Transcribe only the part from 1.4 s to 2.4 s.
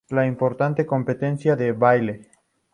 de baile.